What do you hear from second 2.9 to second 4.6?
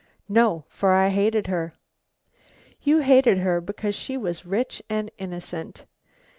hated her because she was